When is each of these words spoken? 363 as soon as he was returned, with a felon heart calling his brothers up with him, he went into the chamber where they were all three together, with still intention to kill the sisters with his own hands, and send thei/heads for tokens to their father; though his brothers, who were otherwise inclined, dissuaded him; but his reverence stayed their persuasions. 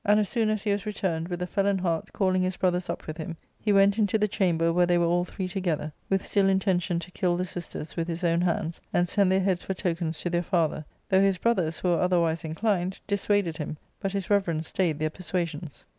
363 0.03 0.23
as 0.23 0.29
soon 0.43 0.49
as 0.51 0.63
he 0.63 0.71
was 0.71 0.87
returned, 0.87 1.27
with 1.27 1.39
a 1.43 1.45
felon 1.45 1.77
heart 1.77 2.11
calling 2.11 2.41
his 2.41 2.57
brothers 2.57 2.89
up 2.89 3.05
with 3.05 3.17
him, 3.17 3.37
he 3.59 3.71
went 3.71 3.99
into 3.99 4.17
the 4.17 4.27
chamber 4.27 4.73
where 4.73 4.87
they 4.87 4.97
were 4.97 5.05
all 5.05 5.23
three 5.23 5.47
together, 5.47 5.93
with 6.09 6.25
still 6.25 6.49
intention 6.49 6.97
to 6.97 7.11
kill 7.11 7.37
the 7.37 7.45
sisters 7.45 7.95
with 7.95 8.07
his 8.07 8.23
own 8.23 8.41
hands, 8.41 8.81
and 8.91 9.07
send 9.07 9.31
thei/heads 9.31 9.61
for 9.61 9.75
tokens 9.75 10.17
to 10.17 10.27
their 10.27 10.41
father; 10.41 10.83
though 11.09 11.21
his 11.21 11.37
brothers, 11.37 11.77
who 11.77 11.89
were 11.89 12.01
otherwise 12.01 12.43
inclined, 12.43 12.99
dissuaded 13.05 13.57
him; 13.57 13.77
but 13.99 14.11
his 14.11 14.27
reverence 14.27 14.69
stayed 14.69 14.97
their 14.97 15.11
persuasions. 15.11 15.85